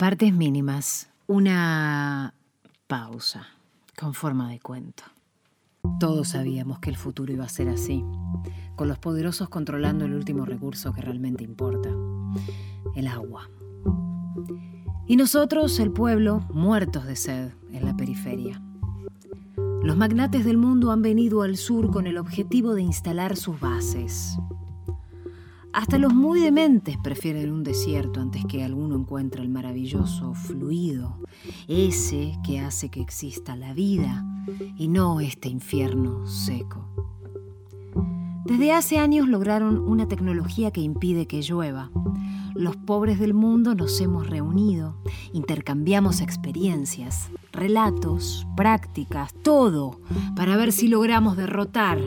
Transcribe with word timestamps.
Partes 0.00 0.32
mínimas. 0.32 1.10
Una 1.26 2.32
pausa 2.86 3.48
con 4.00 4.14
forma 4.14 4.48
de 4.48 4.58
cuento. 4.58 5.02
Todos 5.98 6.28
sabíamos 6.28 6.78
que 6.78 6.88
el 6.88 6.96
futuro 6.96 7.30
iba 7.34 7.44
a 7.44 7.50
ser 7.50 7.68
así, 7.68 8.02
con 8.76 8.88
los 8.88 8.98
poderosos 8.98 9.50
controlando 9.50 10.06
el 10.06 10.14
último 10.14 10.46
recurso 10.46 10.94
que 10.94 11.02
realmente 11.02 11.44
importa, 11.44 11.90
el 12.96 13.08
agua. 13.08 13.50
Y 15.06 15.16
nosotros, 15.16 15.78
el 15.80 15.92
pueblo, 15.92 16.46
muertos 16.50 17.04
de 17.04 17.16
sed 17.16 17.50
en 17.70 17.84
la 17.84 17.94
periferia. 17.94 18.58
Los 19.82 19.98
magnates 19.98 20.46
del 20.46 20.56
mundo 20.56 20.92
han 20.92 21.02
venido 21.02 21.42
al 21.42 21.58
sur 21.58 21.90
con 21.90 22.06
el 22.06 22.16
objetivo 22.16 22.72
de 22.72 22.80
instalar 22.80 23.36
sus 23.36 23.60
bases. 23.60 24.38
Hasta 25.72 25.98
los 25.98 26.12
muy 26.12 26.40
dementes 26.40 26.96
prefieren 26.98 27.52
un 27.52 27.62
desierto 27.62 28.20
antes 28.20 28.44
que 28.44 28.64
alguno 28.64 28.96
encuentre 28.96 29.40
el 29.40 29.48
maravilloso 29.48 30.34
fluido, 30.34 31.18
ese 31.68 32.36
que 32.44 32.58
hace 32.58 32.88
que 32.88 33.00
exista 33.00 33.54
la 33.54 33.72
vida 33.72 34.24
y 34.76 34.88
no 34.88 35.20
este 35.20 35.48
infierno 35.48 36.26
seco. 36.26 36.88
Desde 38.44 38.72
hace 38.72 38.98
años 38.98 39.28
lograron 39.28 39.78
una 39.78 40.08
tecnología 40.08 40.72
que 40.72 40.80
impide 40.80 41.28
que 41.28 41.40
llueva. 41.40 41.92
Los 42.54 42.76
pobres 42.76 43.20
del 43.20 43.32
mundo 43.32 43.76
nos 43.76 44.00
hemos 44.00 44.28
reunido, 44.28 44.96
intercambiamos 45.32 46.20
experiencias, 46.20 47.30
relatos, 47.52 48.44
prácticas, 48.56 49.32
todo, 49.34 50.00
para 50.34 50.56
ver 50.56 50.72
si 50.72 50.88
logramos 50.88 51.36
derrotar 51.36 52.00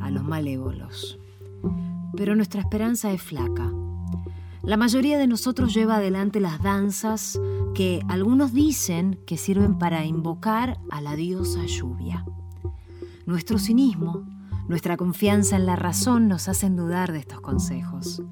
a 0.00 0.10
los 0.10 0.24
malévolos 0.24 1.20
pero 2.20 2.36
nuestra 2.36 2.60
esperanza 2.60 3.10
es 3.14 3.22
flaca. 3.22 3.72
La 4.62 4.76
mayoría 4.76 5.16
de 5.16 5.26
nosotros 5.26 5.72
lleva 5.72 5.96
adelante 5.96 6.38
las 6.38 6.62
danzas 6.62 7.40
que 7.74 8.02
algunos 8.10 8.52
dicen 8.52 9.18
que 9.26 9.38
sirven 9.38 9.78
para 9.78 10.04
invocar 10.04 10.78
a 10.90 11.00
la 11.00 11.16
diosa 11.16 11.64
lluvia. 11.64 12.26
Nuestro 13.24 13.58
cinismo, 13.58 14.26
nuestra 14.68 14.98
confianza 14.98 15.56
en 15.56 15.64
la 15.64 15.76
razón 15.76 16.28
nos 16.28 16.46
hacen 16.48 16.76
dudar 16.76 17.10
de 17.10 17.20
estos 17.20 17.40
consejos. 17.40 18.22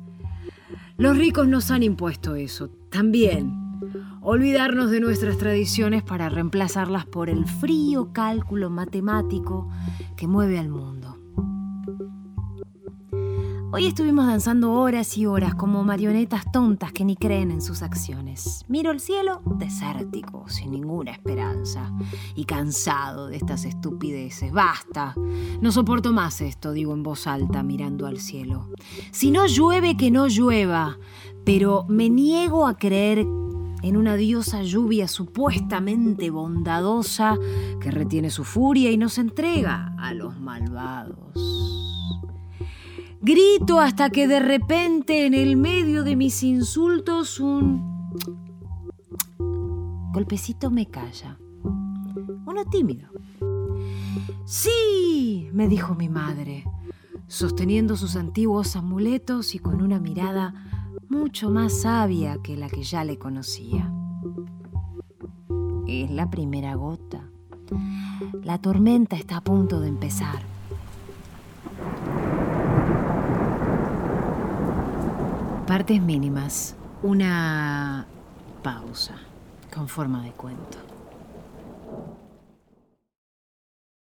Los 0.98 1.17
ricos 1.17 1.48
nos 1.48 1.70
han 1.70 1.83
impuesto 1.83 2.34
eso, 2.34 2.69
también. 2.91 3.55
Olvidarnos 4.20 4.91
de 4.91 5.00
nuestras 5.00 5.39
tradiciones 5.39 6.02
para 6.02 6.28
reemplazarlas 6.28 7.06
por 7.06 7.30
el 7.30 7.47
frío 7.47 8.12
cálculo 8.12 8.69
matemático 8.69 9.67
que 10.14 10.27
mueve 10.27 10.58
al 10.58 10.69
mundo. 10.69 11.08
Hoy 13.70 13.84
estuvimos 13.84 14.27
danzando 14.27 14.72
horas 14.72 15.19
y 15.19 15.27
horas 15.27 15.55
como 15.55 15.84
marionetas 15.84 16.50
tontas 16.50 16.91
que 16.91 17.05
ni 17.05 17.16
creen 17.16 17.50
en 17.50 17.61
sus 17.61 17.83
acciones. 17.83 18.64
Miro 18.66 18.91
el 18.91 18.98
cielo 18.98 19.42
desértico, 19.44 20.48
sin 20.48 20.70
ninguna 20.70 21.11
esperanza, 21.11 21.92
y 22.34 22.46
cansado 22.46 23.28
de 23.28 23.36
estas 23.36 23.66
estupideces. 23.66 24.52
Basta. 24.52 25.14
No 25.61 25.70
soporto 25.70 26.14
más 26.14 26.41
esto, 26.41 26.72
digo 26.72 26.94
en 26.94 27.02
voz 27.02 27.27
alta, 27.27 27.62
mirando 27.62 28.06
al 28.06 28.20
cielo. 28.20 28.70
Si 29.11 29.30
no 29.30 29.46
llueve, 29.46 29.98
que 29.98 30.11
no 30.11 30.28
llueva. 30.28 30.96
Pero 31.44 31.84
me 31.91 32.08
niego 32.08 32.66
a 32.66 32.78
creer 32.78 33.19
en 33.19 33.96
una 33.98 34.16
diosa 34.16 34.62
lluvia 34.62 35.06
supuestamente 35.08 36.30
bondadosa 36.30 37.36
que 37.83 37.91
retiene 37.91 38.30
su 38.30 38.44
furia 38.44 38.91
y 38.91 38.96
nos 38.96 39.19
entrega 39.19 39.94
a 39.98 40.14
los 40.14 40.41
malvados. 40.41 41.58
Grito 43.20 43.81
hasta 43.81 44.11
que 44.11 44.28
de 44.28 44.39
repente 44.39 45.27
en 45.27 45.34
el 45.34 45.56
medio 45.56 46.05
de 46.05 46.14
mis 46.14 46.42
insultos 46.42 47.41
un 47.41 47.98
golpecito 50.12 50.70
me 50.70 50.86
calla. 50.86 51.39
Uno 52.47 52.64
tímido. 52.70 53.09
Sí, 54.45 55.48
me 55.53 55.69
dijo 55.69 55.95
mi 55.95 56.09
madre, 56.09 56.64
sosteniendo 57.27 57.96
sus 57.96 58.17
antiguos 58.17 58.77
amuletos 58.77 59.55
y 59.55 59.58
con 59.58 59.83
una 59.83 59.98
mirada 59.98 60.55
mucho 61.08 61.51
más 61.51 61.83
sabia 61.83 62.39
que 62.42 62.57
la 62.57 62.69
que 62.69 62.83
ya 62.83 63.05
le 63.05 63.19
conocía. 63.19 63.92
Es 65.86 66.11
la 66.11 66.30
primera 66.30 66.75
gota. 66.75 67.29
La 68.42 68.58
tormenta 68.58 69.17
está 69.17 69.39
a 69.39 69.45
punto 69.45 69.80
de 69.80 69.89
empezar. 69.89 70.58
Partes 75.68 76.01
mínimas. 76.01 76.74
Una 77.02 78.06
pausa 78.62 79.17
con 79.70 79.86
forma 79.86 80.23
de 80.23 80.30
cuento. 80.30 80.79